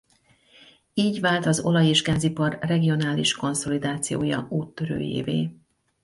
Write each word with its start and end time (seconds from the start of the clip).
Így 0.93 1.19
vált 1.21 1.45
az 1.45 1.59
olaj- 1.59 1.87
és 1.87 2.01
gázipar 2.01 2.57
regionális 2.61 3.33
konszolidációja 3.35 4.47
úttörőjévé. 4.49 5.51